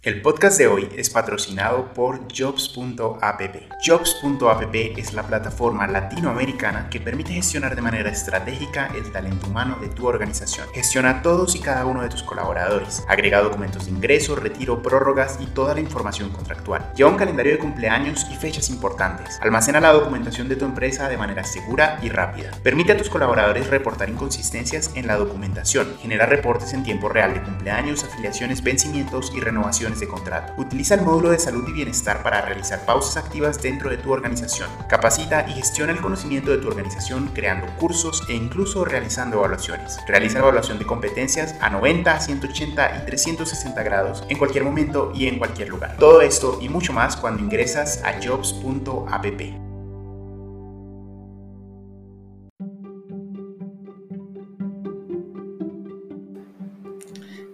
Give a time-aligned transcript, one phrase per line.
[0.00, 3.42] El podcast de hoy es patrocinado por Jobs.app.
[3.84, 9.88] Jobs.app es la plataforma latinoamericana que permite gestionar de manera estratégica el talento humano de
[9.88, 10.68] tu organización.
[10.72, 13.04] Gestiona todos y cada uno de tus colaboradores.
[13.08, 16.92] Agrega documentos de ingreso, retiro, prórrogas y toda la información contractual.
[16.94, 19.40] Lleva un calendario de cumpleaños y fechas importantes.
[19.42, 22.52] Almacena la documentación de tu empresa de manera segura y rápida.
[22.62, 25.96] Permite a tus colaboradores reportar inconsistencias en la documentación.
[26.00, 30.52] Genera reportes en tiempo real de cumpleaños, afiliaciones, vencimientos y renovaciones de contrato.
[30.58, 34.68] Utiliza el módulo de salud y bienestar para realizar pausas activas dentro de tu organización.
[34.88, 39.98] Capacita y gestiona el conocimiento de tu organización creando cursos e incluso realizando evaluaciones.
[40.06, 45.38] Realiza evaluación de competencias a 90, 180 y 360 grados en cualquier momento y en
[45.38, 45.96] cualquier lugar.
[45.98, 49.67] Todo esto y mucho más cuando ingresas a jobs.app.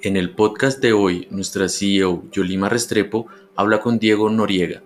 [0.05, 3.27] En el podcast de hoy, nuestra CEO Yolima Restrepo
[3.57, 4.83] habla con Diego Noriega,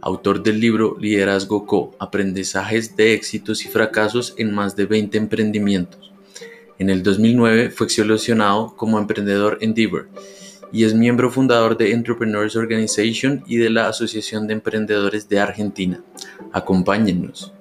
[0.00, 6.12] autor del libro Liderazgo Co, Aprendizajes de éxitos y fracasos en más de 20 emprendimientos.
[6.78, 10.08] En el 2009 fue seleccionado como emprendedor en Endeavor
[10.70, 16.00] y es miembro fundador de Entrepreneurs Organization y de la Asociación de Emprendedores de Argentina.
[16.52, 17.52] Acompáñennos.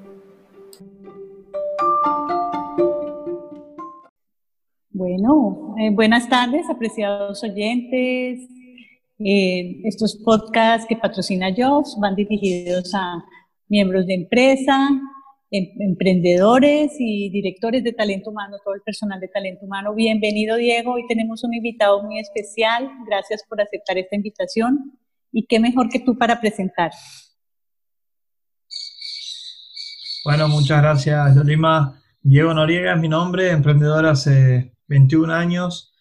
[4.97, 8.49] Bueno, eh, buenas tardes, apreciados oyentes.
[9.19, 13.23] Eh, estos podcasts que patrocina Jobs van dirigidos a
[13.67, 14.89] miembros de empresa,
[15.51, 19.93] em, emprendedores y directores de talento humano, todo el personal de talento humano.
[19.93, 20.93] Bienvenido, Diego.
[20.93, 22.89] Hoy tenemos un invitado muy especial.
[23.05, 24.97] Gracias por aceptar esta invitación.
[25.31, 26.89] Y qué mejor que tú para presentar.
[30.25, 32.01] Bueno, muchas gracias, Yolima.
[32.23, 34.07] Diego Noriega es mi nombre, emprendedor
[34.87, 35.93] 21 años,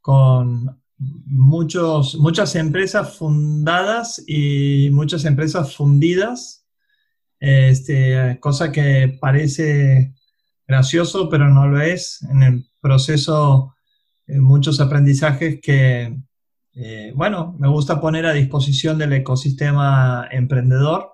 [0.00, 6.66] con muchos, muchas empresas fundadas y muchas empresas fundidas,
[7.40, 10.14] este, cosa que parece
[10.66, 12.22] gracioso, pero no lo es.
[12.30, 13.74] En el proceso,
[14.26, 16.16] eh, muchos aprendizajes que,
[16.74, 21.10] eh, bueno, me gusta poner a disposición del ecosistema emprendedor.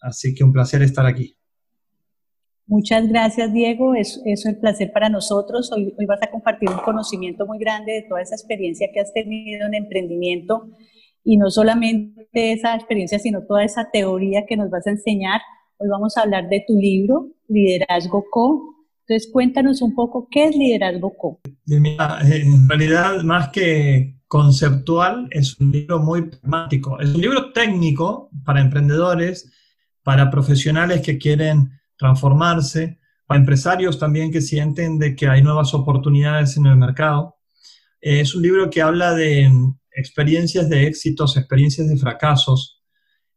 [0.00, 1.36] Así que un placer estar aquí.
[2.66, 3.94] Muchas gracias, Diego.
[3.94, 5.70] Es, es un placer para nosotros.
[5.72, 9.12] Hoy, hoy vas a compartir un conocimiento muy grande de toda esa experiencia que has
[9.12, 10.68] tenido en emprendimiento
[11.24, 15.40] y no solamente esa experiencia, sino toda esa teoría que nos vas a enseñar.
[15.78, 18.74] Hoy vamos a hablar de tu libro, Liderazgo Co.
[19.06, 21.40] Entonces, cuéntanos un poco qué es Liderazgo Co.
[21.66, 26.98] en realidad, más que conceptual, es un libro muy pragmático.
[27.00, 29.50] Es un libro técnico para emprendedores,
[30.02, 36.56] para profesionales que quieren transformarse, para empresarios también que sienten de que hay nuevas oportunidades
[36.56, 37.36] en el mercado.
[38.00, 39.50] Eh, es un libro que habla de
[39.92, 42.82] experiencias de éxitos, experiencias de fracasos,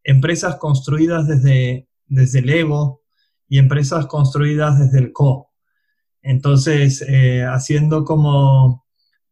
[0.03, 3.01] empresas construidas desde, desde el ego
[3.47, 5.51] y empresas construidas desde el co.
[6.21, 8.85] Entonces, eh, haciendo como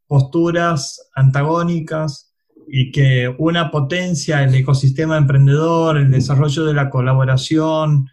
[0.08, 2.34] posturas antagónicas
[2.68, 8.08] y que una potencia el ecosistema emprendedor, el desarrollo de la colaboración,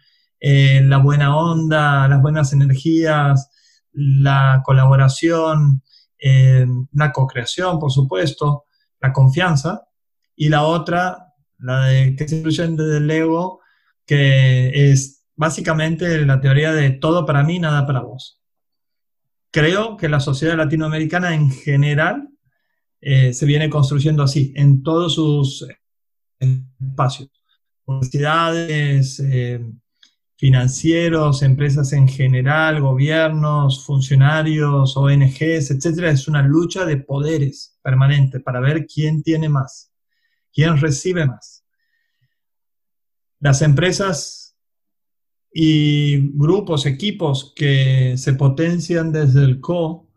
[0.45, 3.49] eh, la buena onda, las buenas energías,
[3.93, 5.81] la colaboración,
[6.19, 8.65] eh, la co-creación, por supuesto,
[8.99, 9.87] la confianza,
[10.35, 13.61] y la otra, la de que se incluye del ego,
[14.05, 18.41] que es básicamente la teoría de todo para mí, nada para vos.
[19.49, 22.27] Creo que la sociedad latinoamericana en general
[22.99, 25.65] eh, se viene construyendo así, en todos sus
[26.37, 27.29] espacios.
[27.85, 29.21] Universidades,
[30.43, 38.59] financieros, empresas en general, gobiernos, funcionarios, ONGs, etcétera, es una lucha de poderes permanente para
[38.59, 39.93] ver quién tiene más,
[40.53, 41.63] quién recibe más.
[43.39, 44.57] Las empresas
[45.49, 50.09] y grupos, equipos que se potencian desde el CO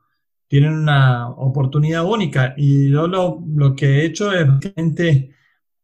[0.48, 4.48] tienen una oportunidad única y yo lo, lo que he hecho es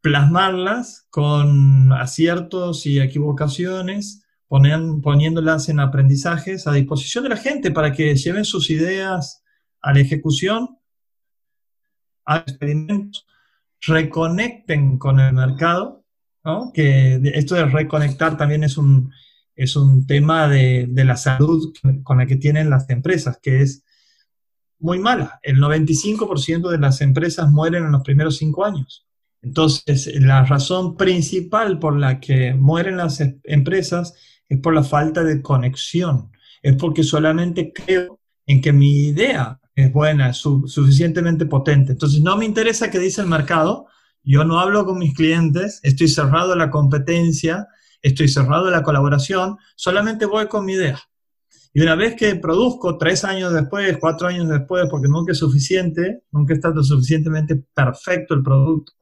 [0.01, 4.19] plasmarlas con aciertos y equivocaciones
[5.03, 9.43] poniéndolas en aprendizajes a disposición de la gente para que lleven sus ideas
[9.81, 10.79] a la ejecución,
[12.27, 13.27] a experimentos,
[13.81, 16.05] reconecten con el mercado,
[16.75, 19.11] que esto de reconectar también es un,
[19.57, 21.73] es un tema de, de la salud
[22.03, 23.85] con la que tienen las empresas, que es
[24.79, 25.41] muy mala.
[25.43, 29.07] El 95% de las empresas mueren en los primeros cinco años.
[29.41, 34.15] Entonces, la razón principal por la que mueren las em-, empresas
[34.53, 36.31] es por la falta de conexión,
[36.63, 41.93] es porque solamente creo en que mi idea es buena, es suficientemente potente.
[41.93, 43.87] Entonces no me interesa qué dice el mercado,
[44.23, 47.67] Yo no hablo con mis clientes, estoy cerrado a la competencia,
[48.03, 51.01] estoy cerrado a la colaboración, solamente voy con mi idea.
[51.73, 56.25] Y una vez que produzco, tres años después, cuatro años después, porque nunca es suficiente,
[56.31, 58.93] nunca está lo suficientemente perfecto el producto,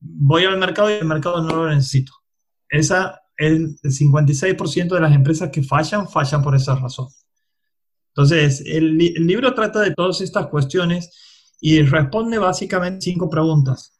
[0.00, 2.12] voy al mercado y el mercado no lo necesito.
[2.68, 7.08] Esa, el 56% de las empresas que fallan, fallan por esa razón.
[8.14, 13.98] Entonces, el, libro trata de todas estas cuestiones y responde básicamente cinco preguntas.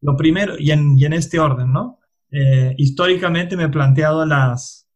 [0.00, 1.98] Lo primero, y en, este orden, ¿no?
[2.30, 4.88] Eh, históricamente me he planteado las,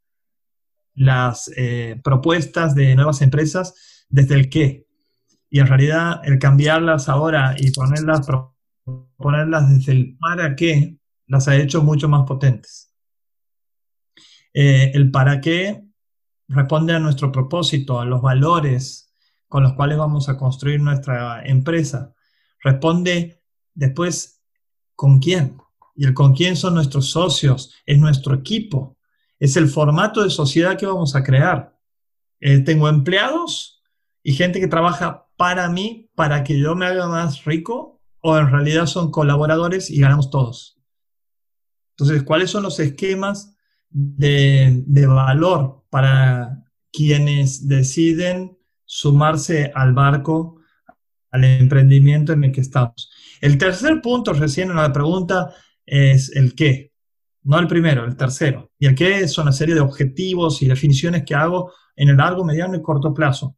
[0.94, 4.86] las eh, propuestas de nuevas empresas desde el qué.
[5.50, 8.26] Y en realidad el cambiarlas ahora y ponerlas,
[9.16, 12.93] ponerlas desde el para qué las ha hecho mucho más potentes.
[14.54, 15.84] Eh, el para qué
[16.48, 19.12] responde a nuestro propósito, a los valores
[19.48, 22.14] con los cuales vamos a construir nuestra empresa.
[22.62, 23.42] Responde
[23.74, 24.42] después
[24.94, 25.58] con quién.
[25.96, 28.98] Y el con quién son nuestros socios, es nuestro equipo,
[29.38, 31.78] es el formato de sociedad que vamos a crear.
[32.40, 33.80] Eh, tengo empleados
[34.22, 38.50] y gente que trabaja para mí, para que yo me haga más rico, o en
[38.50, 40.80] realidad son colaboradores y ganamos todos.
[41.90, 43.53] Entonces, ¿cuáles son los esquemas
[43.94, 50.60] de, valor para quienes deciden sumarse al barco,
[51.30, 53.10] al emprendimiento en el que estamos?
[53.40, 55.54] El tercer punto, recién en la pregunta,
[55.86, 56.92] es el qué.
[57.44, 58.72] No el primero, el tercero.
[58.78, 62.44] Y el qué es una serie de objetivos y definiciones que hago en el largo,
[62.44, 63.56] mediano y corto plazo.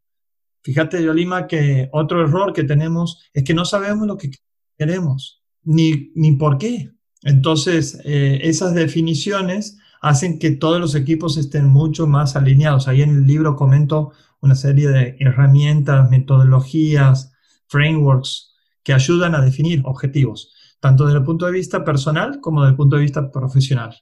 [0.63, 4.31] Fíjate, Yolima, que otro error que tenemos es que no sabemos lo que
[4.77, 6.91] queremos, ni, ni por qué.
[7.23, 12.89] Entonces, eh, esas definiciones hacen que todos los equipos estén mucho más alineados.
[12.89, 17.33] Ahí en el libro comento una serie de herramientas, metodologías,
[17.69, 22.71] frameworks que ayudan a definir objetivos tanto desde el punto de vista personal como desde
[22.71, 23.97] el punto de vista profesional.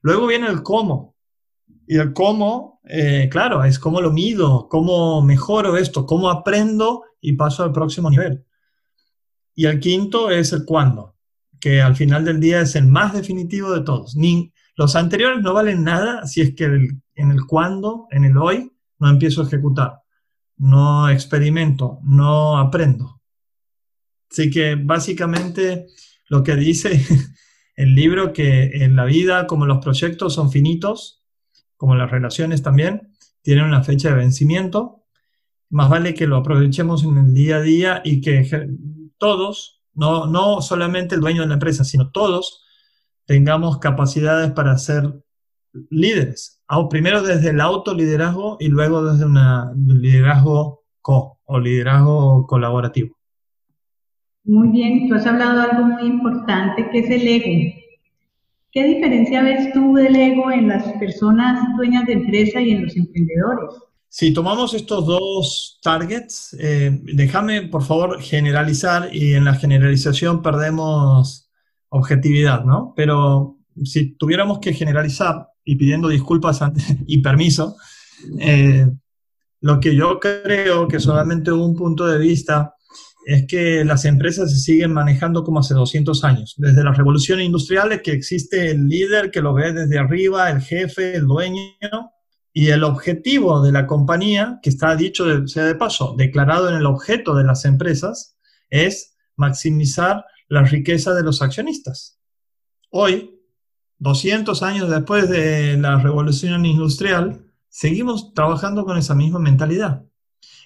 [0.00, 1.16] Luego viene el cómo.
[1.86, 7.34] Y el cómo, eh, claro, es cómo lo mido, cómo mejoro esto, cómo aprendo y
[7.34, 8.44] paso al próximo nivel.
[9.54, 11.16] Y el quinto es el cuándo,
[11.60, 14.16] que al final del día es el más definitivo de todos.
[14.16, 18.72] Ni, los anteriores no valen nada si es que en el cuándo, en el hoy,
[18.98, 20.02] no empiezo a ejecutar,
[20.56, 23.20] no experimento, no aprendo.
[24.30, 25.86] Así que básicamente
[26.28, 27.04] lo que dice
[27.76, 31.22] el libro, que en la vida, como los proyectos son finitos,
[31.76, 35.02] como las relaciones también, tienen una fecha de vencimiento,
[35.68, 38.68] más vale que lo aprovechemos en el día a día y que
[39.18, 42.64] todos, no, no solamente el dueño de la empresa, sino todos,
[43.26, 45.04] tengamos capacidades para ser
[45.90, 46.62] líderes.
[46.90, 53.16] Primero desde el autoliderazgo y luego desde un liderazgo co o liderazgo colaborativo.
[54.44, 57.74] Muy bien, tú has hablado de algo muy importante que es el ego.
[58.72, 62.96] ¿Qué diferencia ves tú del ego en las personas dueñas de empresa y en los
[62.96, 63.74] emprendedores?
[64.08, 71.41] Si tomamos estos dos targets, eh, déjame por favor generalizar y en la generalización perdemos
[71.92, 72.92] objetividad, ¿no?
[72.96, 76.60] Pero si tuviéramos que generalizar y pidiendo disculpas
[77.06, 77.76] y permiso,
[78.40, 78.86] eh,
[79.60, 82.74] lo que yo creo que solamente un punto de vista
[83.24, 86.54] es que las empresas se siguen manejando como hace 200 años.
[86.56, 90.60] Desde la revolución industrial es que existe el líder que lo ve desde arriba, el
[90.60, 91.60] jefe, el dueño,
[92.54, 96.86] y el objetivo de la compañía, que está dicho sea de paso, declarado en el
[96.86, 98.36] objeto de las empresas,
[98.68, 102.18] es maximizar la riqueza de los accionistas.
[102.90, 103.40] Hoy,
[104.00, 110.04] 200 años después de la revolución industrial, seguimos trabajando con esa misma mentalidad.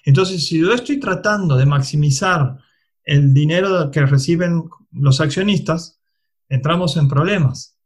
[0.03, 2.57] Entonces, si yo estoy tratando de maximizar
[3.05, 6.01] el dinero que reciben los accionistas,
[6.49, 7.77] entramos en problemas.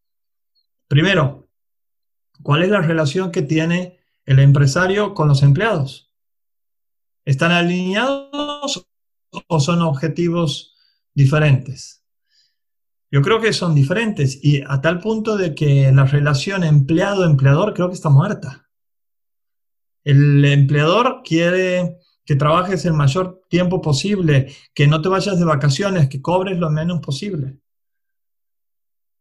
[0.88, 1.50] Primero,
[2.41, 6.12] ¿cuál es la relación que tiene el empresario con los empleados?
[7.25, 8.88] ¿Están alineados
[9.48, 10.72] o son objetivos
[11.13, 12.03] diferentes?
[13.12, 17.89] Yo creo que son diferentes y a tal punto de que la relación empleado-empleador creo
[17.89, 18.70] que está muerta.
[20.03, 26.08] El empleador quiere que trabajes el mayor tiempo posible, que no te vayas de vacaciones,
[26.08, 27.58] que cobres lo menos posible.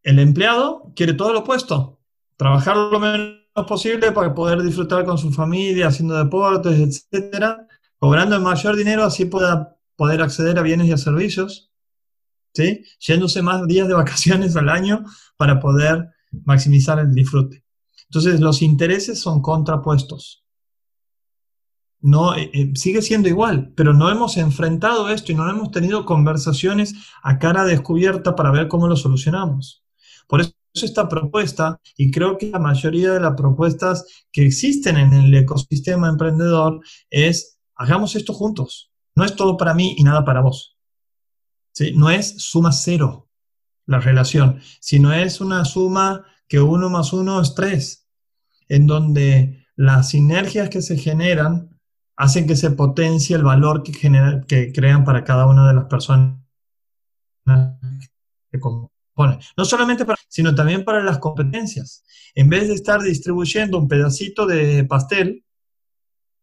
[0.03, 2.01] El empleado quiere todo lo opuesto,
[2.37, 7.67] trabajar lo menos posible para poder disfrutar con su familia, haciendo deportes, etcétera,
[7.99, 11.70] cobrando el mayor dinero así pueda poder acceder a bienes y a servicios,
[12.55, 12.85] ¿sí?
[13.01, 15.05] Yéndose más días de vacaciones al año
[15.37, 16.11] para poder
[16.45, 17.65] maximizar el disfrute.
[18.05, 20.45] Entonces, los intereses son contrapuestos.
[22.03, 26.07] no, eh, eh, sigue siendo igual, pero no hemos enfrentado esto y no hemos tenido
[26.07, 29.85] conversaciones a cara descubierta para ver cómo lo solucionamos.
[30.27, 35.13] Por eso esta propuesta, y creo que la mayoría de las propuestas que existen en
[35.13, 36.81] el ecosistema emprendedor
[37.11, 38.91] es, hagamos esto juntos.
[39.15, 40.79] No es todo para mí y nada para vos.
[41.73, 41.93] ¿Sí?
[41.95, 43.29] No es suma cero
[43.87, 48.09] la relación, sino es una suma que uno más uno es tres,
[48.69, 51.81] en donde las sinergias que se generan
[52.17, 53.93] hacen que se potencie el valor que,
[54.47, 56.39] que crean para cada una de las personas
[58.51, 59.39] que componen.
[59.57, 62.05] No solamente para, sino también para las competencias.
[62.35, 65.45] En vez de estar distribuyendo un pedacito de pastel,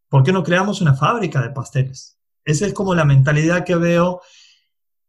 [0.09, 2.17] ¿por qué no creamos una fábrica de pasteles?
[2.43, 4.21] Esa es como la mentalidad que veo,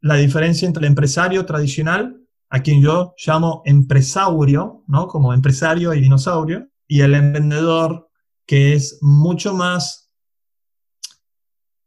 [0.01, 5.07] la diferencia entre el empresario tradicional, a quien yo llamo empresaurio, ¿no?
[5.07, 8.09] Como empresario y dinosaurio, y el emprendedor,
[8.47, 10.11] que es mucho más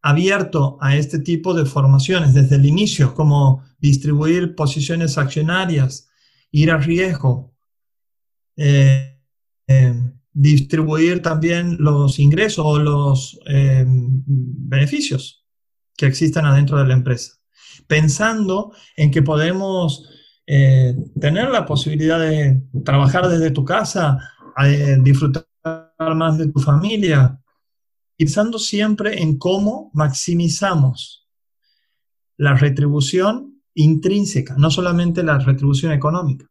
[0.01, 6.09] abierto a este tipo de formaciones desde el inicio, como distribuir posiciones accionarias,
[6.51, 7.55] ir a riesgo,
[8.57, 9.19] eh,
[9.67, 15.45] eh, distribuir también los ingresos o los eh, beneficios
[15.95, 17.33] que existan adentro de la empresa,
[17.87, 20.09] pensando en que podemos
[20.45, 24.19] tener la posibilidad de trabajar desde tu casa,
[24.99, 25.47] disfrutar
[26.15, 27.39] más de tu familia,
[28.17, 31.29] pensando siempre en cómo maximizamos
[32.37, 36.47] la retribución intrínseca, no solamente la retribución económica,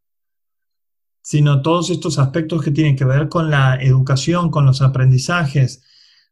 [1.21, 5.83] sino todos estos aspectos que tienen que ver con la educación, con los aprendizajes,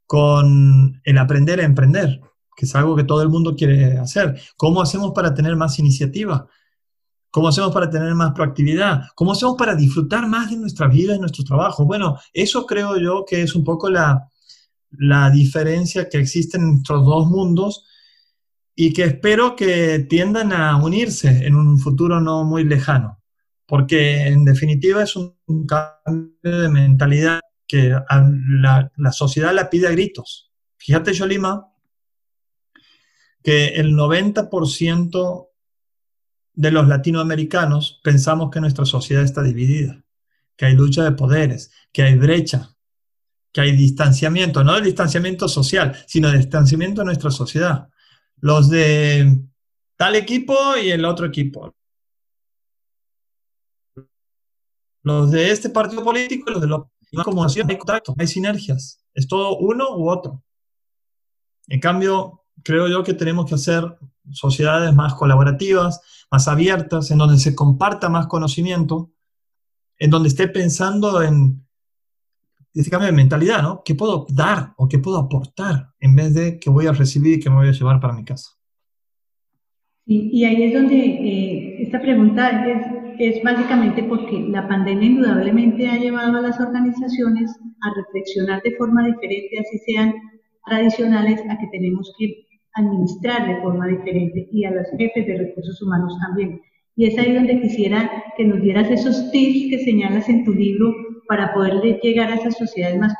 [0.08, 2.19] con el aprender a emprender,
[2.59, 4.37] que es algo que todo el mundo quiere hacer.
[4.57, 6.45] ¿Cómo hacemos para tener más iniciativa?
[7.31, 9.03] ¿Cómo hacemos para tener más proactividad?
[9.15, 11.85] ¿Cómo hacemos para disfrutar más de nuestra vida y nuestro trabajo?
[11.85, 14.27] Bueno, eso creo yo que es un poco la,
[14.91, 17.85] la diferencia que existe en nuestros dos mundos
[18.75, 23.21] y que espero que tiendan a unirse en un futuro no muy lejano,
[23.65, 29.91] porque en definitiva es un cambio de mentalidad que la, la sociedad la pide a
[29.91, 30.51] gritos.
[30.75, 31.68] Fíjate, Yolima,
[33.43, 35.50] que el 90%
[36.53, 40.03] de los latinoamericanos pensamos que nuestra sociedad está dividida,
[40.58, 42.75] que hay lucha de poderes, que hay brecha,
[43.51, 47.89] que hay distanciamiento, no el distanciamiento social, sino distanciamiento de nuestra sociedad.
[48.41, 49.39] Los de
[49.96, 51.74] tal equipo y el otro equipo.
[55.03, 56.81] Los de este partido político y los de los...
[57.24, 57.50] Como hay
[58.17, 59.03] hay sinergias.
[59.13, 60.43] Es todo uno u otro.
[61.67, 63.97] En cambio, creo yo que tenemos que hacer
[64.31, 66.01] sociedades más colaborativas,
[66.31, 69.11] más abiertas, en donde se comparta más conocimiento,
[69.97, 71.65] en donde esté pensando en
[72.73, 73.81] ese cambio de mentalidad, ¿no?
[73.83, 77.39] ¿Qué puedo dar o qué puedo aportar en vez de qué voy a recibir y
[77.39, 78.51] qué me voy a llevar para mi casa?
[80.11, 82.83] y ahí es donde eh, esta pregunta es,
[83.19, 87.51] es básicamente porque la pandemia indudablemente ha llevado a las organizaciones
[87.81, 90.15] a reflexionar de forma diferente, así sean
[90.65, 95.81] tradicionales, a que tenemos que administrar de forma diferente y a los jefes de recursos
[95.81, 96.61] humanos también.
[96.95, 100.93] Y es ahí donde quisiera que nos dieras esos tips que señalas en tu libro
[101.27, 103.13] para poder llegar a esas sociedades más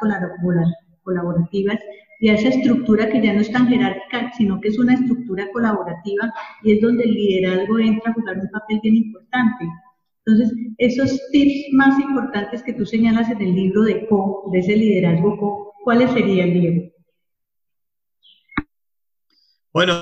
[1.04, 1.80] colaborativas
[2.20, 5.48] y a esa estructura que ya no es tan jerárquica, sino que es una estructura
[5.54, 9.66] colaborativa y es donde el liderazgo entra a jugar un papel bien importante.
[10.26, 14.76] Entonces, esos tips más importantes que tú señalas en el libro de Co, de ese
[14.76, 16.92] liderazgo Co, ¿cuáles serían, Diego?
[19.72, 19.94] Bueno,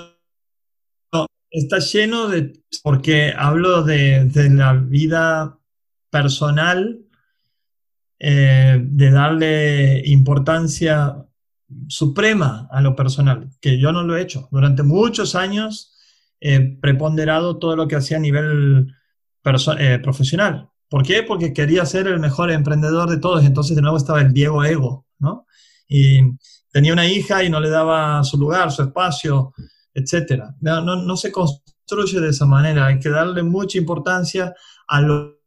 [1.49, 5.59] está lleno de, porque hablo de, la vida
[6.09, 7.01] personal,
[8.19, 11.25] eh, de darle importancia
[11.87, 14.47] suprema a lo personal, que yo no lo he hecho.
[14.51, 15.93] Durante muchos años
[16.39, 18.93] he preponderado todo lo que hacía a nivel
[19.79, 20.69] eh, profesional.
[20.89, 21.23] ¿Por qué?
[21.23, 23.43] Porque quería ser el mejor emprendedor de todos.
[23.43, 25.45] Entonces de nuevo estaba el Diego Ego, ¿no?
[25.89, 26.21] Y
[26.71, 29.53] tenía una hija y no le daba su lugar, su espacio
[29.97, 30.55] etcétera.
[30.61, 34.53] No, no, se construye de esa manera, hay que darle mucha importancia
[34.87, 35.39] a lo,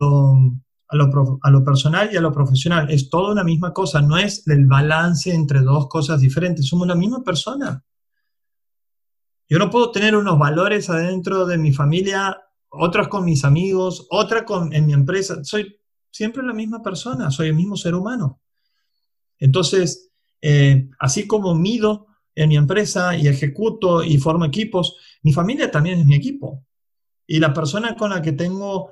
[0.00, 2.90] a lo, a lo personal y a lo profesional.
[2.90, 6.96] Es toda una misma cosa, no es el balance entre dos cosas diferentes, somos la
[6.96, 7.84] misma persona.
[9.48, 12.36] Yo no puedo tener unos valores adentro de mi familia,
[12.70, 15.44] otros con mis amigos, otra con, en mi empresa.
[15.44, 15.78] Soy
[16.10, 18.40] siempre la misma persona, soy el mismo ser humano.
[19.38, 20.11] Entonces,
[20.42, 26.00] eh, así como mido en mi empresa y ejecuto y formo equipos, mi familia también
[26.00, 26.66] es mi equipo.
[27.26, 28.90] Y la persona con la que tengo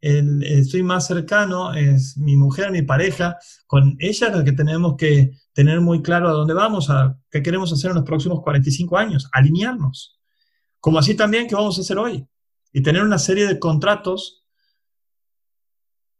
[0.00, 3.36] estoy más cercano es mi mujer, mi pareja.
[3.66, 7.42] Con ella es lo que tenemos que tener muy claro a dónde vamos, a qué
[7.42, 10.20] queremos hacer en los próximos 45 años, alinearnos.
[10.80, 12.26] Como así también que vamos a hacer hoy.
[12.72, 14.44] Y tener una serie de contratos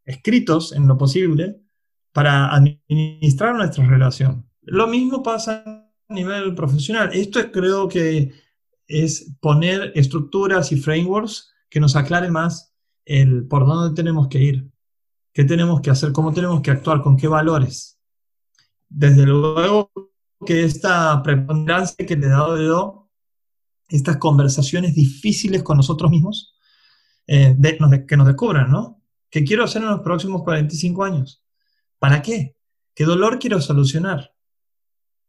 [0.04, 1.60] escritos en lo posible
[2.18, 4.44] para administrar nuestra relación.
[4.62, 5.62] Lo mismo pasa
[6.08, 7.10] a nivel profesional.
[7.12, 8.32] Esto creo que
[8.88, 14.68] es poner estructuras y frameworks que nos aclaren más el por dónde tenemos que ir,
[15.32, 18.00] qué tenemos que hacer, cómo tenemos que actuar, con qué valores.
[18.88, 19.92] Desde luego
[20.44, 23.10] que esta preponderancia que le he dado de do,
[23.88, 26.56] estas conversaciones difíciles con nosotros mismos,
[27.28, 27.56] eh,
[28.08, 29.00] que nos descubran, ¿no?
[29.30, 31.44] ¿Qué quiero hacer en los próximos 45 años?
[31.98, 32.56] ¿Para qué?
[32.94, 34.34] ¿Qué dolor quiero solucionar?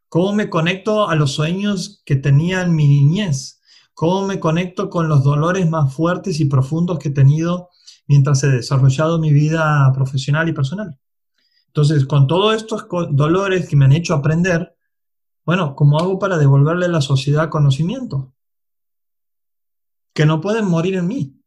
[0.07, 3.59] ¿Cómo me conecto a los sueños que tenía en mi niñez?
[3.99, 7.67] cómo me conecto con los dolores más fuertes y profundos que he tenido
[8.07, 10.97] mientras he desarrollado mi vida profesional y personal.
[11.67, 14.73] Entonces, con todos estos dolores que me han hecho aprender,
[15.43, 18.33] bueno, ¿cómo hago para devolverle a la sociedad conocimiento?
[20.13, 21.38] Que no pueden morir en mí.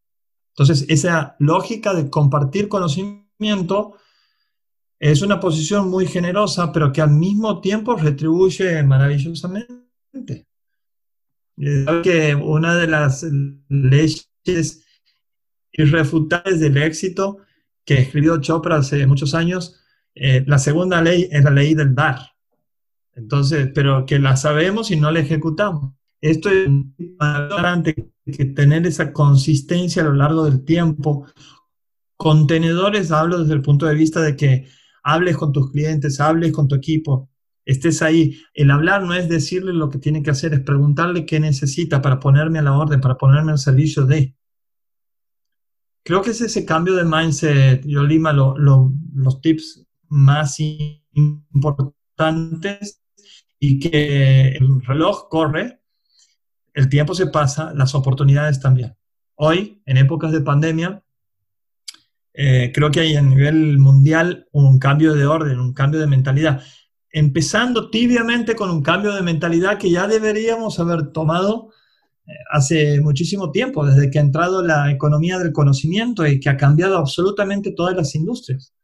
[0.50, 3.94] Entonces, esa lógica de compartir conocimiento
[5.02, 10.46] es una posición muy generosa, pero que al mismo tiempo retribuye maravillosamente
[12.04, 13.26] que una de las
[13.68, 14.30] leyes
[15.72, 17.38] irrefutables del éxito
[17.84, 19.80] que escribió Chopra hace muchos años,
[20.14, 22.20] eh, la segunda ley es la ley del dar.
[23.16, 25.94] Entonces, pero que la sabemos y no la ejecutamos.
[26.20, 28.12] Esto es importante
[28.54, 31.26] tener esa consistencia a lo largo del tiempo.
[32.16, 34.68] Contenedores, hablo desde el punto de vista de que
[35.02, 37.30] hables con tus clientes, hables con tu equipo,
[37.64, 38.38] estés ahí.
[38.54, 42.20] El hablar no es decirle lo que tiene que hacer, es preguntarle qué necesita para
[42.20, 44.36] ponerme a la orden, para ponerme al servicio de.
[46.04, 50.58] Creo que es ese cambio de mindset, yo lima los tips más
[51.12, 53.02] importantes
[53.60, 55.80] y que el reloj corre,
[56.74, 58.96] el tiempo se pasa, las oportunidades también.
[59.36, 61.04] Hoy, en épocas de pandemia,
[62.34, 66.62] eh, creo que hay a nivel mundial un cambio de orden, un cambio de mentalidad
[67.12, 71.68] empezando tibiamente con un cambio de mentalidad que ya deberíamos haber tomado
[72.26, 76.56] eh, hace muchísimo tiempo, desde que ha entrado la economía del conocimiento y que ha
[76.56, 78.74] cambiado absolutamente todas las industrias.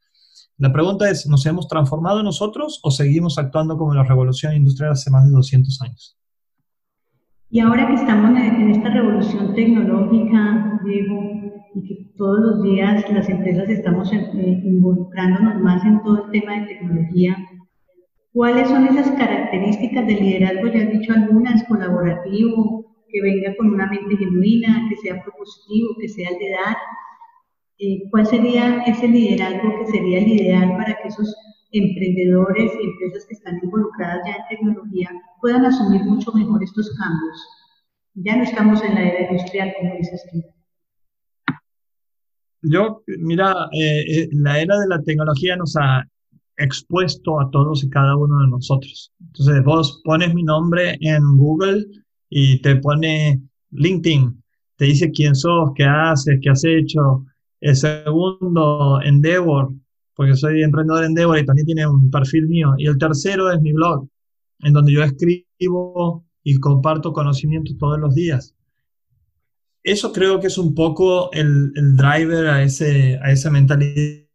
[0.59, 5.11] La pregunta es, ¿nos hemos transformado nosotros o seguimos actuando como la revolución industrial hace
[5.11, 6.19] más de 200 años?
[7.51, 11.38] Y ahora que estamos en esta revolución tecnológica, Diego,
[11.75, 16.61] y que todos los días las empresas estamos eh, involucrándonos más en todo el tema
[16.61, 17.37] de tecnología,
[18.39, 20.69] ¿Cuáles son esas características del liderazgo?
[20.69, 26.09] Ya has dicho algunas, colaborativo, que venga con una mente genuina, que sea propositivo, que
[26.09, 26.77] sea el de dar.
[27.79, 31.35] Eh, ¿Cuál sería ese liderazgo que sería el ideal para que esos
[31.73, 37.49] emprendedores y empresas que están involucradas ya en tecnología puedan asumir mucho mejor estos cambios?
[38.15, 40.45] Ya no estamos en la era industrial, como dices tú.
[42.71, 46.05] Yo, mira, eh, eh, la era de la tecnología nos ha
[46.59, 49.13] expuesto a todos y cada uno de nosotros.
[49.21, 51.87] Entonces vos pones mi nombre en Google
[52.29, 54.43] y te pone LinkedIn,
[54.77, 57.25] te dice quién sos, qué haces, qué has hecho.
[57.61, 59.73] El segundo, Endeavor,
[60.15, 62.75] porque soy emprendedor en Endeavor y también tiene un perfil mío.
[62.77, 64.07] Y el tercero es mi blog,
[64.61, 68.55] en donde yo escribo y comparto conocimientos todos los días.
[69.91, 74.29] Eso creo que es un poco el, driver a, ese, a esa mentalidad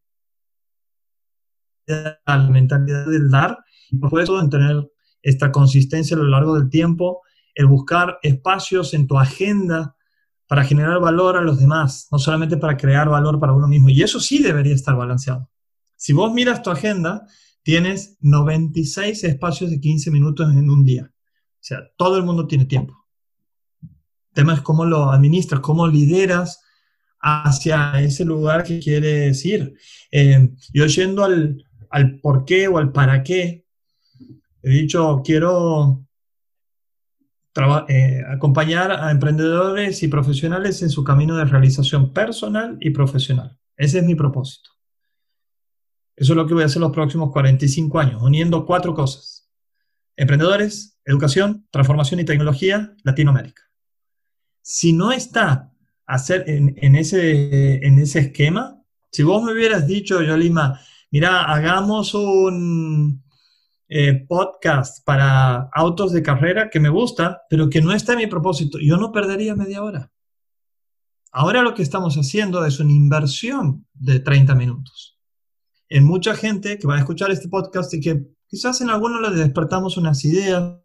[1.88, 3.60] la mentalidad del dar
[3.92, 4.89] y por eso en tener
[5.22, 7.22] esta consistencia a lo largo del tiempo,
[7.54, 9.96] el buscar espacios en tu agenda
[10.48, 13.89] para generar valor a los demás, no solamente para crear valor para uno mismo.
[13.89, 15.52] Y eso sí debería estar balanceado.
[15.96, 17.28] Si vos miras tu agenda,
[17.62, 21.12] tienes 96 espacios de 15 minutos en un día.
[21.13, 23.03] O sea, todo el mundo tiene tiempo.
[24.34, 26.62] Tema es cómo lo administras, cómo lideras
[27.19, 29.76] hacia ese lugar que quieres ir.
[30.12, 33.65] Eh, yo yendo al, al por qué o al para qué.
[34.62, 36.04] He dicho, quiero
[37.88, 43.60] eh, acompañar a emprendedores y profesionales en su camino de realización personal y profesional.
[43.78, 44.72] Ese es mi propósito.
[46.15, 49.52] Eso es lo que voy a hacer los próximos 45 años, uniendo cuatro cosas.
[50.15, 53.62] Emprendedores, educación, transformación y tecnología, Latinoamérica.
[54.63, 55.73] Si no está
[56.06, 60.80] hacer en, ese, en ese esquema, si vos me hubieras dicho, Yolima,
[61.12, 63.21] mira, hagamos un
[63.89, 68.28] eh, podcast para autos de carrera que me gusta, pero que no está en mi
[68.28, 70.12] propósito, yo no perdería media hora.
[71.34, 75.19] Ahora lo que estamos haciendo es una inversión de 30 minutos.
[75.89, 79.36] En mucha gente que va a escuchar este podcast y que quizás en algunos le
[79.36, 80.80] despertamos unas ideas,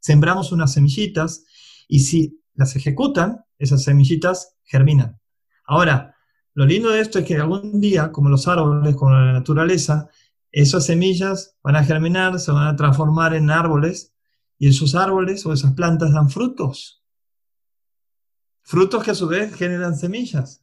[0.00, 1.44] sembramos unas semillitas
[1.86, 5.20] y si las ejecutan, esas semillitas germinan.
[5.64, 6.16] Ahora,
[6.54, 10.08] lo lindo de esto es que algún día, como los árboles, como la naturaleza,
[10.50, 14.12] esas semillas van a germinar, se van a transformar en árboles
[14.58, 17.04] y esos árboles o esas plantas dan frutos.
[18.62, 20.60] Frutos que a su vez generan semillas.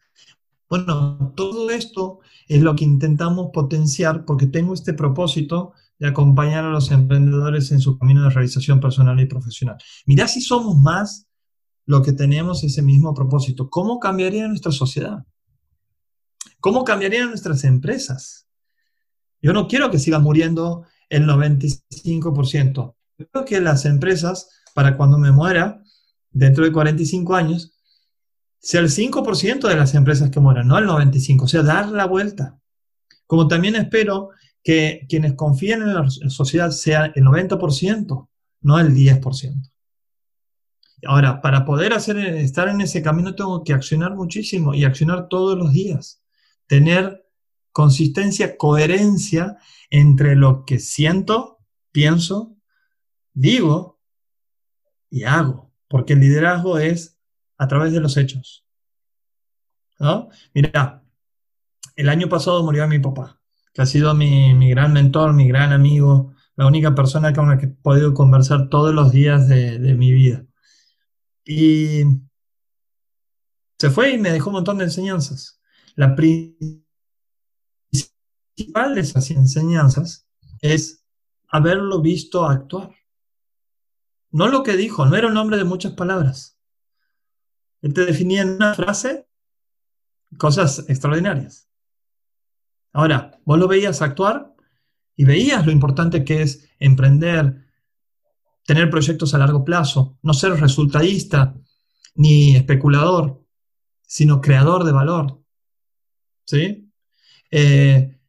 [0.70, 6.72] Bueno, todo esto es lo que intentamos potenciar porque tengo este propósito de acompañar a
[6.72, 9.78] los emprendedores en su camino de realización personal y profesional.
[10.06, 11.30] Mirá si somos más
[11.86, 13.70] lo que tenemos ese mismo propósito.
[13.70, 15.26] ¿Cómo cambiaría nuestra sociedad?
[16.60, 18.48] ¿Cómo cambiarían nuestras empresas?
[19.42, 22.96] Yo no quiero que siga muriendo el 95%.
[23.32, 25.84] Creo que las empresas, para cuando me muera,
[26.32, 27.76] dentro de 45 años,
[28.60, 32.06] sea el 5% de las empresas que mueran, no el 95%, o sea, dar la
[32.06, 32.60] vuelta.
[33.28, 34.32] Como también espero
[34.64, 38.28] que quienes confíen en la sociedad sea el 90%,
[38.62, 39.72] no el 10%.
[41.06, 45.58] Ahora, para poder hacer, estar en ese camino tengo que accionar muchísimo y accionar todos
[45.58, 46.24] los días.
[46.68, 47.26] Tener
[47.72, 49.58] consistencia, coherencia
[49.90, 51.60] entre lo que siento,
[51.92, 52.56] pienso,
[53.34, 54.00] digo
[55.10, 55.72] y hago.
[55.88, 57.18] Porque el liderazgo es
[57.58, 58.66] a través de los hechos.
[60.00, 60.30] ¿No?
[60.54, 61.04] Mira,
[61.96, 63.40] el año pasado murió mi papá
[63.76, 67.66] que ha sido mi, gran mentor, mi gran amigo, la única persona con la que
[67.66, 70.46] he podido conversar todos los días de, mi vida.
[71.46, 72.04] Y
[73.78, 75.62] se fue y me dejó un montón de enseñanzas.
[75.96, 76.84] La principal
[78.96, 80.28] de esas enseñanzas
[80.60, 81.06] es
[81.48, 82.96] haberlo visto actuar.
[84.32, 86.58] No lo que dijo, no era un hombre de muchas palabras.
[87.82, 89.28] Él te definía en una frase
[90.38, 91.70] cosas extraordinarias.
[92.92, 94.56] Ahora, vos lo veías actuar
[95.16, 97.65] y veías lo importante que es emprender,
[98.66, 101.56] tener proyectos a largo plazo, no ser resultadista
[102.16, 103.44] ni especulador,
[104.02, 105.42] sino creador de valor.
[106.46, 106.92] ¿Sí?
[107.52, 108.20] Eh,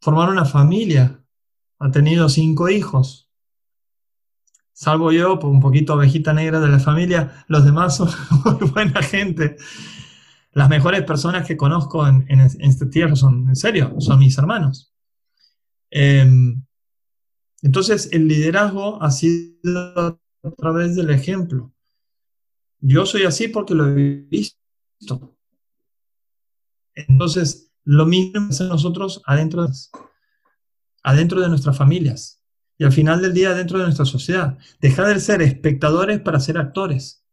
[0.00, 1.22] formar una familia.
[1.78, 3.30] Ha tenido cinco hijos.
[4.72, 8.10] Salvo yo, por un poquito ovejita negra de la familia, los demás son
[8.72, 9.56] buena gente
[10.54, 14.92] las mejores personas que conozco en, esta tierra son, en serio, son mis hermanos.
[15.90, 16.64] Em,
[17.64, 21.72] entonces, el liderazgo ha sido a través del ejemplo.
[22.80, 23.94] Yo soy así porque lo he
[24.28, 25.34] visto.
[26.94, 29.72] Entonces, lo mismo hacer nosotros adentro de,
[31.02, 32.42] adentro de nuestras familias
[32.76, 34.58] y al final del día adentro de nuestra sociedad.
[34.82, 37.24] Dejar de ser espectadores para ser actores.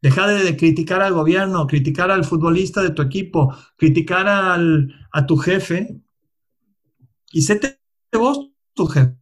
[0.00, 5.36] Deja de, criticar al gobierno, criticar al futbolista de tu equipo, criticar al, a tu
[5.36, 6.00] jefe
[7.30, 7.78] y séte
[8.10, 9.16] vos tu jefe.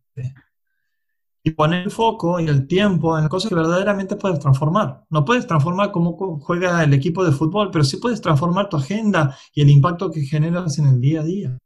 [1.42, 5.04] Y poner el foco y el tiempo en las cosas que verdaderamente puedes transformar.
[5.10, 9.36] No puedes transformar cómo juega el equipo de fútbol, pero sí puedes transformar tu agenda
[9.54, 11.58] y el impacto que generas en el día a día,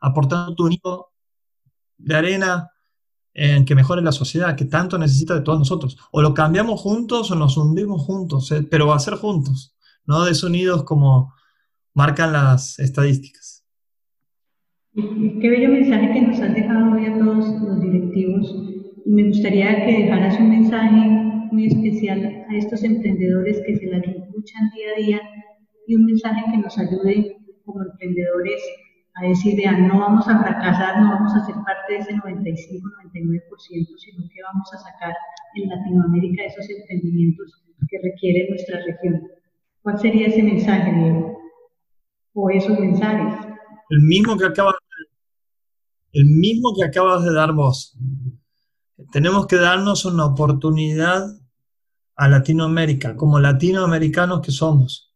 [0.00, 1.12] aportando tu único
[1.98, 2.70] de arena
[3.34, 5.96] en que mejore la sociedad, que tanto necesita de todos nosotros.
[6.10, 10.24] O lo cambiamos juntos o nos hundimos juntos, eh, pero va a ser juntos, no
[10.24, 11.34] desunidos como
[11.92, 13.57] marcan las estadísticas.
[14.98, 18.52] Qué bello mensaje que nos has dejado hoy a todos los directivos
[19.04, 21.08] y me gustaría que dejaras un mensaje
[21.52, 25.20] muy especial a estos emprendedores que se la luchan día a día
[25.86, 28.60] y un mensaje que nos ayude como emprendedores
[29.14, 33.98] a decir, vean, no vamos a fracasar, no vamos a ser parte de ese 95-99%,
[33.98, 35.14] sino que vamos a sacar
[35.54, 39.28] en Latinoamérica esos emprendimientos que requiere nuestra región.
[39.82, 41.38] ¿Cuál sería ese mensaje, Diego?
[42.34, 43.46] O esos mensajes.
[43.90, 44.74] El mismo que acabas,
[46.12, 47.96] el mismo que acabas de dar vos.
[49.12, 51.26] Tenemos que darnos una oportunidad
[52.16, 55.14] a Latinoamérica, como latinoamericanos que somos.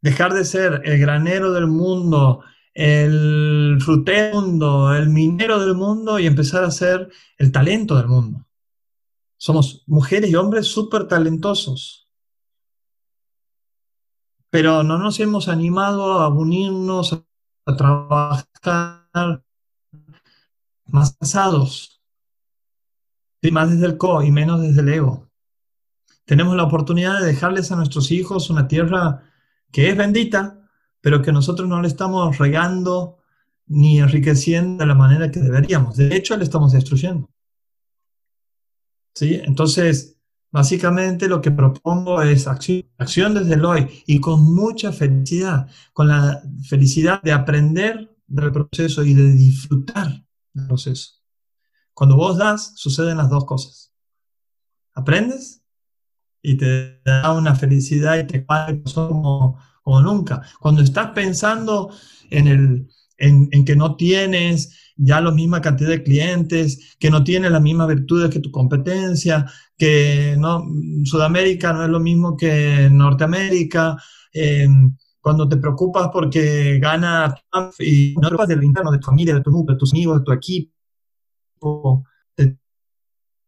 [0.00, 6.64] Dejar de ser el granero del mundo, el frutero el minero del mundo y empezar
[6.64, 8.46] a ser el talento del mundo.
[9.36, 12.08] Somos mujeres y hombres súper talentosos.
[14.50, 17.12] Pero no nos hemos animado a unirnos,
[17.66, 19.44] a trabajar
[20.86, 22.02] más cansados,
[23.52, 25.30] más desde el co y menos desde el ego.
[26.24, 29.22] Tenemos la oportunidad de dejarles a nuestros hijos una tierra
[29.70, 30.66] que es bendita,
[31.00, 33.18] pero que nosotros no le estamos regando
[33.66, 35.96] ni enriqueciendo de la manera que deberíamos.
[35.96, 37.28] De hecho, le estamos destruyendo.
[39.14, 39.40] ¿Sí?
[39.44, 40.14] Entonces,
[40.54, 46.06] Básicamente lo que propongo es acción, acción desde el hoy y con mucha felicidad, con
[46.06, 50.23] la felicidad de aprender del proceso y de disfrutar
[50.66, 51.12] proceso.
[51.92, 53.92] Cuando vos das, suceden las dos cosas.
[54.94, 55.62] Aprendes
[56.42, 60.42] y te da una felicidad y te como, como nunca.
[60.60, 61.90] Cuando estás pensando
[62.30, 67.50] en, el, en, que no tienes ya la misma cantidad de clientes, que no tiene
[67.50, 70.64] las mismas virtudes que tu competencia, que no,
[71.04, 73.96] Sudamérica no es lo mismo que Norteamérica.
[74.32, 74.68] Eh,
[75.24, 79.34] cuando te preocupas porque gana Trump y no te preocupas del interno, de tu familia,
[79.34, 82.04] de tu núcleo, de tus amigos, de tu equipo,
[82.36, 82.58] de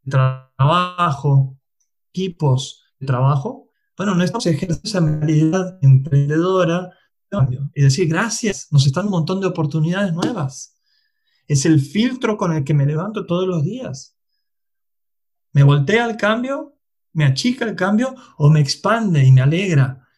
[0.08, 1.58] trabajo,
[2.14, 6.94] equipos de trabajo, bueno, no estamos ejerciendo esa mentalidad emprendedora
[7.74, 10.80] y decir, gracias, nos están un montón de oportunidades nuevas.
[11.46, 14.16] Es el filtro con el que me levanto todos los días.
[15.52, 16.78] ¿Me voltea al cambio?
[17.12, 18.14] ¿Me achica el cambio?
[18.38, 20.08] ¿O me expande y me alegra?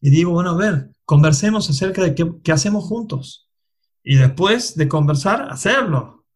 [0.00, 3.48] Y digo, bueno, a ver, conversemos acerca de qué, hacemos juntos.
[4.02, 6.26] Y después de conversar, hacerlo.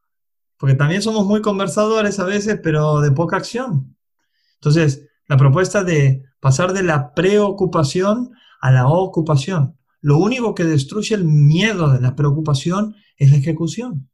[0.56, 3.96] Porque también somos muy conversadores a veces, pero de poca acción.
[4.54, 9.76] Entonces, la propuesta de pasar de la preocupación a la ocupación.
[10.00, 14.08] Lo único que destruye el miedo de la preocupación es la ejecución.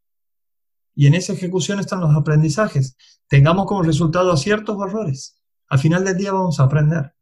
[0.94, 2.96] Y en esa ejecución están los aprendizajes.
[3.28, 5.40] Tengamos como resultado aciertos o errores.
[5.68, 7.14] Al final del día vamos a aprender.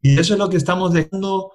[0.00, 1.52] Y eso es lo que estamos dejando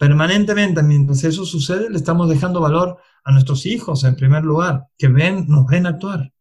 [0.00, 0.82] permanentemente.
[0.82, 5.44] Mientras eso sucede, le estamos dejando valor a nuestros hijos en primer lugar, que ven,
[5.46, 6.32] nos ven actuar.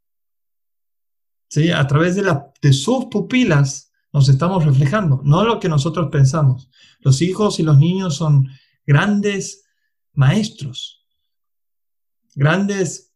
[1.49, 1.69] ¿Sí?
[1.69, 2.23] A través de,
[2.61, 6.69] de sus pupilas nos estamos reflejando, no lo que nosotros pensamos.
[7.01, 8.47] Los hijos y los niños son
[8.87, 9.65] grandes
[10.13, 11.05] maestros,
[12.35, 13.13] grandes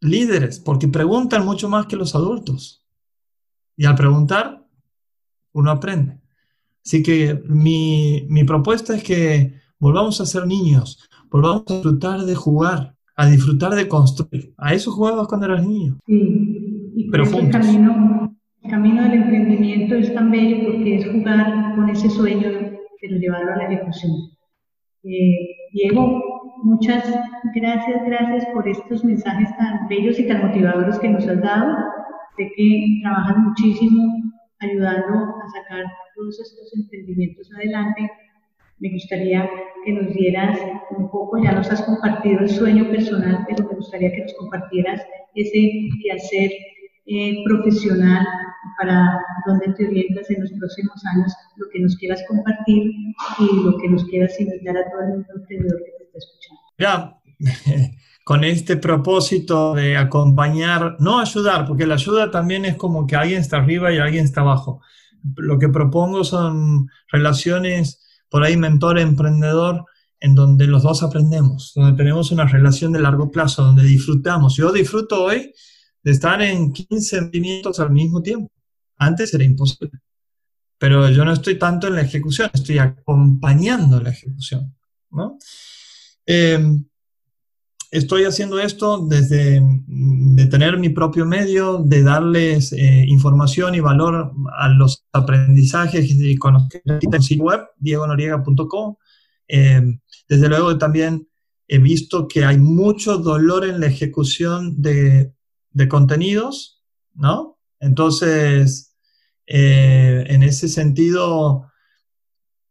[0.00, 2.84] líderes, porque preguntan mucho más que los adultos.
[3.78, 4.62] Y al preguntar,
[5.52, 6.20] uno aprende.
[6.84, 12.94] Así que mi, propuesta es que volvamos a ser niños, volvamos a disfrutar de jugar,
[13.16, 14.54] a disfrutar de construir.
[14.58, 15.98] A eso jugabas cuando eras niño.
[16.06, 21.74] Sí, y Pero el camino, el camino del emprendimiento es tan bello porque es jugar
[21.74, 22.48] con ese sueño,
[23.00, 24.12] pero llevarlo a la ejecución.
[25.04, 27.04] Eh, Diego, Muchas
[27.54, 31.76] gracias, gracias por estos mensajes tan bellos y tan motivadores que nos has dado.
[32.36, 35.84] Sé que trabajas muchísimo ayudando a sacar
[36.14, 38.10] todos estos emprendimientos adelante.
[38.78, 39.48] Me gustaría
[39.84, 40.58] que nos dieras
[40.90, 45.00] un poco, ya nos has compartido el sueño personal, pero me gustaría que nos compartieras
[45.34, 46.50] ese quehacer
[47.06, 48.26] eh, profesional
[48.78, 52.82] para dónde te orientas en los próximos años, lo que nos quieras compartir
[53.38, 56.60] y lo que nos quieras invitar a todo el mundo emprendedor que te está escuchando.
[56.78, 57.16] Ya,
[58.24, 63.40] con este propósito de acompañar, no ayudar, porque la ayuda también es como que alguien
[63.40, 64.80] está arriba y alguien está abajo.
[65.36, 69.84] Lo que propongo son relaciones, por ahí mentor-emprendedor,
[70.20, 74.56] en donde los dos aprendemos, donde tenemos una relación de largo plazo, donde disfrutamos.
[74.56, 75.52] Yo disfruto hoy
[76.02, 78.50] de estar en 15 emprendimientos al mismo tiempo.
[78.96, 80.00] Antes era imposible.
[80.78, 84.74] Pero yo no estoy tanto en la ejecución, estoy acompañando la ejecución.
[85.10, 85.38] ¿no?
[86.24, 86.84] Em,
[87.96, 94.32] estoy haciendo esto desde de tener mi propio medio, de darles eh, información y valor
[94.58, 98.96] a los aprendizajes y conocimientos en web, diegonoriega.com.
[99.48, 101.26] Em, desde luego también
[101.68, 105.32] he visto que hay mucho dolor en la ejecución de,
[105.70, 106.82] de contenidos,
[107.14, 107.58] ¿no?
[107.80, 108.94] Entonces,
[109.46, 111.70] eh, en ese sentido,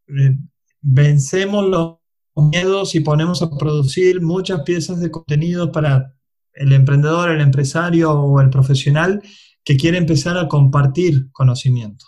[0.08, 0.38] eh,
[0.82, 1.96] vencemos los
[2.36, 6.14] miedos y ponemos a producir muchas piezas de contenido para
[6.54, 9.22] el emprendedor, el empresario o el profesional
[9.64, 12.06] que quiere empezar a compartir conocimiento,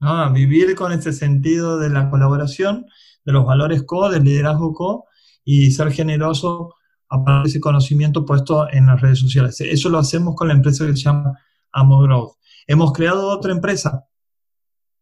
[0.00, 2.86] a vivir con este sentido de la colaboración,
[3.24, 5.04] de los valores co, del liderazgo co
[5.44, 6.74] y ser generoso
[7.10, 9.60] a ese conocimiento puesto en las redes sociales.
[9.60, 11.38] Eso lo hacemos con la empresa que se llama
[11.72, 12.36] AmoGrowth.
[12.66, 14.04] Hemos creado otra empresa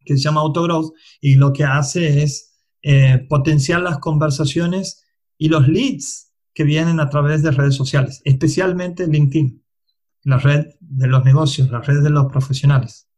[0.04, 2.47] que se llama AutoGrowth y lo que hace es
[2.82, 5.04] eh, potenciar las conversaciones
[5.36, 9.62] y los leads que vienen a través de redes sociales, especialmente LinkedIn,
[10.24, 13.08] la red de los negocios, la red de los profesionales.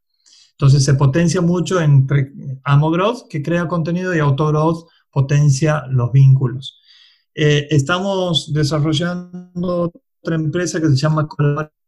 [0.51, 6.79] Entonces se potencia mucho entre AmoGrowth, que crea contenido, y AutoGrowth potencia los vínculos.
[7.33, 11.27] Eh, estamos desarrollando otra empresa que se llama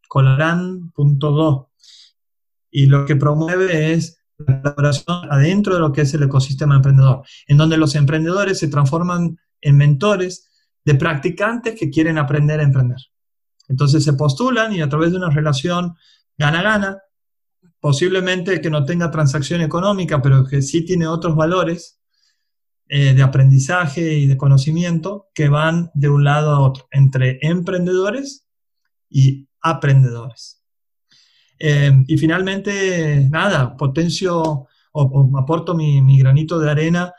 [0.07, 1.69] Coloran.do
[2.71, 4.17] y lo que promueve es
[5.29, 9.77] adentro de lo que es el ecosistema emprendedor, en donde los emprendedores se transforman en
[9.77, 10.49] mentores
[10.85, 12.97] de practicantes que quieren aprender a emprender.
[13.67, 15.95] Entonces se postulan y a través de una relación
[16.37, 16.99] gana-gana
[17.83, 21.99] posiblemente que no tenga transacción económica, pero que sí tiene otros valores
[22.87, 28.47] eh, de aprendizaje y de conocimiento que van de un lado a otro, entre emprendedores
[29.09, 30.62] y aprendedores.
[31.59, 37.13] Eh, y finalmente, nada, potencio o, aporto mi, granito de arena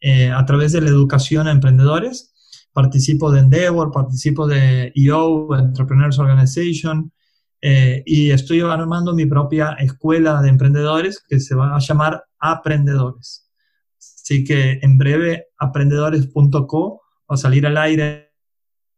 [0.00, 2.32] eh, a través de la educación a emprendedores.
[2.72, 7.12] Participo de Endeavor, participo de EO, Entrepreneurs Organization,
[7.60, 13.50] eh, y estoy armando mi propia escuela de emprendedores que se va a llamar Aprendedores.
[13.98, 18.32] Así que en breve, aprendedores.co va a salir al aire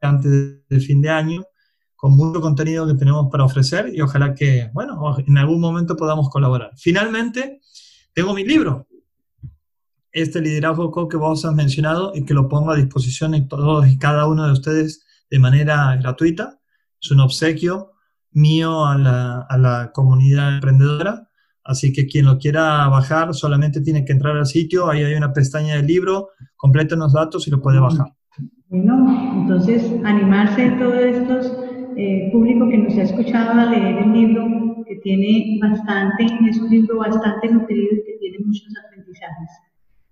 [0.00, 0.31] antes
[0.68, 1.44] del fin de año
[2.01, 6.31] con mucho contenido que tenemos para ofrecer y ojalá que, bueno, en algún momento podamos
[6.31, 6.71] colaborar.
[6.75, 7.61] Finalmente,
[8.15, 8.89] tengo mi libro,
[10.11, 13.99] este liderazgo que vos has mencionado y que lo pongo a disposición de todos y
[13.99, 16.59] cada uno de ustedes de manera gratuita.
[17.03, 17.93] Es un obsequio
[18.31, 21.29] mío a la, a la comunidad emprendedora.
[21.63, 25.35] Así que quien lo quiera bajar solamente tiene que entrar al sitio, ahí hay una
[25.35, 28.07] pestaña del libro, completa los datos y lo puede bajar.
[28.71, 34.85] Bueno, entonces animarse todos estos eh, público que nos ha escuchado a leer el libro,
[34.87, 39.50] que tiene bastante, es un libro bastante nutrido y que tiene muchos aprendizajes.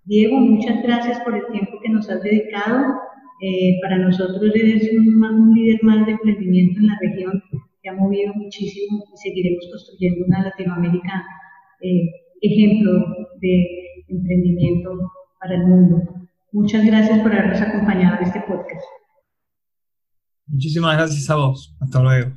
[0.05, 2.99] Diego, muchas gracias por el tiempo que nos has dedicado.
[3.41, 7.43] Eh, para nosotros eres un, líder más de emprendimiento en la región
[7.83, 11.25] que ha movido muchísimo y seguiremos construyendo una Latinoamérica
[11.81, 12.11] eh,
[12.41, 12.93] ejemplo
[13.41, 13.67] de
[14.09, 14.99] emprendimiento
[15.41, 16.03] para el mundo.
[16.53, 18.98] Muchas gracias por habernos acompañado en este podcast.
[20.49, 21.75] Muchísimas gracias a vos.
[21.81, 22.33] Hasta luego.